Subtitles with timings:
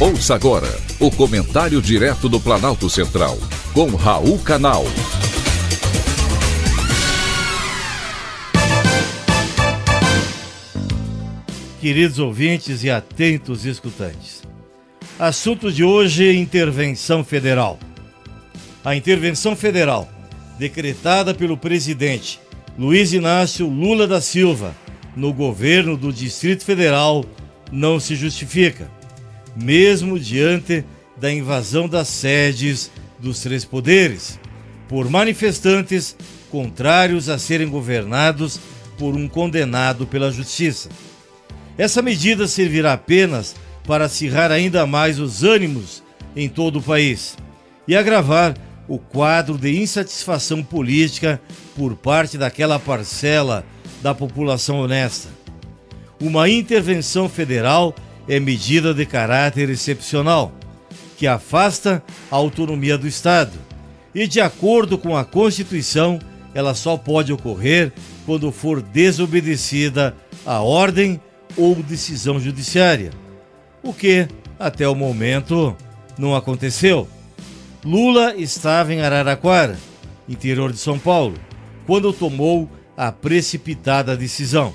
[0.00, 0.68] Ouça agora
[1.00, 3.36] o comentário direto do Planalto Central,
[3.74, 4.84] com Raul Canal.
[11.80, 14.44] Queridos ouvintes e atentos escutantes.
[15.18, 17.76] Assunto de hoje: intervenção federal.
[18.84, 20.08] A intervenção federal,
[20.60, 22.38] decretada pelo presidente
[22.78, 24.76] Luiz Inácio Lula da Silva
[25.16, 27.24] no governo do Distrito Federal,
[27.72, 28.96] não se justifica
[29.62, 30.84] mesmo diante
[31.16, 34.38] da invasão das sedes dos três poderes,
[34.88, 36.16] por manifestantes
[36.50, 38.60] contrários a serem governados
[38.96, 40.88] por um condenado pela justiça.
[41.76, 46.02] Essa medida servirá apenas para acirrar ainda mais os ânimos
[46.36, 47.36] em todo o país
[47.86, 48.54] e agravar
[48.86, 51.40] o quadro de insatisfação política
[51.76, 53.64] por parte daquela parcela
[54.02, 55.28] da população honesta.
[56.20, 57.94] Uma intervenção federal
[58.28, 60.52] é medida de caráter excepcional,
[61.16, 63.58] que afasta a autonomia do Estado.
[64.14, 66.18] E, de acordo com a Constituição,
[66.54, 67.92] ela só pode ocorrer
[68.26, 71.20] quando for desobedecida a ordem
[71.56, 73.10] ou decisão judiciária,
[73.82, 75.76] o que, até o momento,
[76.18, 77.08] não aconteceu.
[77.84, 79.78] Lula estava em Araraquara,
[80.28, 81.36] interior de São Paulo,
[81.86, 84.72] quando tomou a precipitada decisão.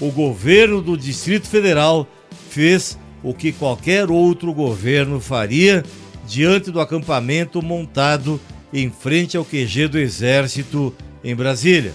[0.00, 2.06] O governo do Distrito Federal
[2.52, 5.82] fez o que qualquer outro governo faria
[6.26, 8.38] diante do acampamento montado
[8.72, 10.94] em frente ao QG do Exército
[11.24, 11.92] em Brasília.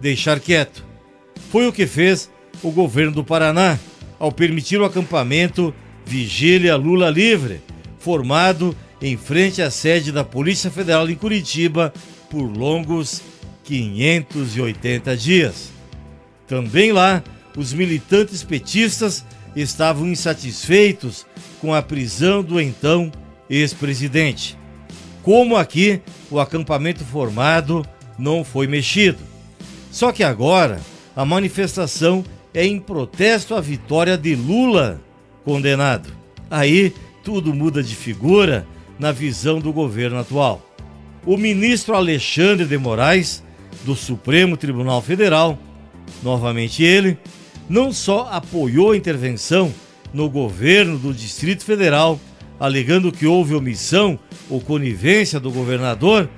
[0.00, 0.84] Deixar quieto.
[1.50, 2.30] Foi o que fez
[2.62, 3.78] o governo do Paraná
[4.18, 7.60] ao permitir o acampamento Vigília Lula Livre,
[7.98, 11.92] formado em frente à sede da Polícia Federal em Curitiba
[12.28, 13.22] por longos
[13.64, 15.70] 580 dias.
[16.46, 17.22] Também lá,
[17.56, 21.26] os militantes petistas estavam insatisfeitos
[21.60, 23.10] com a prisão do então
[23.48, 24.56] ex-presidente.
[25.22, 26.00] Como aqui,
[26.30, 27.84] o acampamento formado
[28.18, 29.18] não foi mexido.
[29.90, 30.80] Só que agora
[31.14, 32.24] a manifestação
[32.54, 35.00] é em protesto à vitória de Lula,
[35.44, 36.10] condenado.
[36.50, 38.66] Aí tudo muda de figura
[38.98, 40.64] na visão do governo atual.
[41.26, 43.42] O ministro Alexandre de Moraes,
[43.84, 45.58] do Supremo Tribunal Federal,
[46.22, 47.18] novamente ele,
[47.70, 49.72] não só apoiou a intervenção
[50.12, 52.18] no governo do Distrito Federal,
[52.58, 54.18] alegando que houve omissão
[54.50, 56.28] ou conivência do governador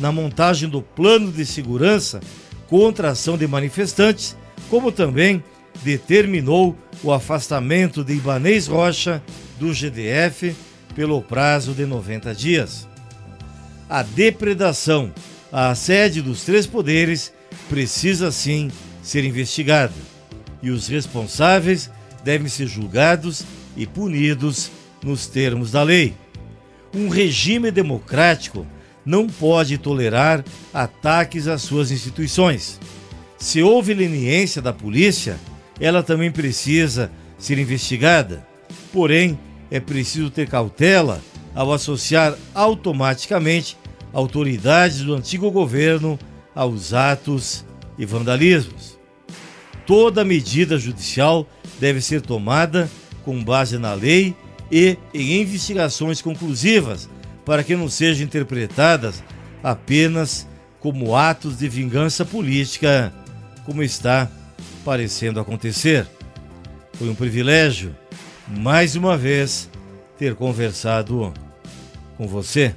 [0.00, 2.18] na montagem do plano de segurança
[2.66, 4.36] contra a ação de manifestantes,
[4.68, 5.44] como também
[5.84, 9.22] determinou o afastamento de Ibanês Rocha
[9.60, 10.56] do GDF
[10.96, 12.88] pelo prazo de 90 dias.
[13.88, 15.12] A depredação
[15.52, 17.32] à sede dos três poderes
[17.68, 18.72] precisa sim
[19.04, 19.94] ser investigada
[20.62, 21.90] e os responsáveis
[22.24, 23.44] devem ser julgados
[23.76, 24.70] e punidos
[25.02, 26.14] nos termos da lei.
[26.94, 28.66] Um regime democrático
[29.04, 32.78] não pode tolerar ataques às suas instituições.
[33.38, 35.38] Se houve leniência da polícia,
[35.80, 38.46] ela também precisa ser investigada.
[38.92, 39.38] Porém,
[39.70, 41.22] é preciso ter cautela
[41.54, 43.78] ao associar automaticamente
[44.12, 46.18] autoridades do antigo governo
[46.54, 47.64] aos atos
[47.96, 48.99] e vandalismos.
[49.90, 51.44] Toda medida judicial
[51.80, 52.88] deve ser tomada
[53.24, 54.36] com base na lei
[54.70, 57.08] e em investigações conclusivas,
[57.44, 59.20] para que não sejam interpretadas
[59.64, 60.46] apenas
[60.78, 63.12] como atos de vingança política,
[63.66, 64.30] como está
[64.84, 66.06] parecendo acontecer.
[66.92, 67.92] Foi um privilégio,
[68.46, 69.68] mais uma vez,
[70.16, 71.34] ter conversado
[72.16, 72.76] com você.